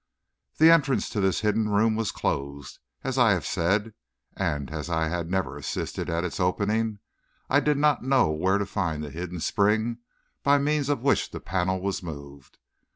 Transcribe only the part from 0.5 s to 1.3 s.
The entrance to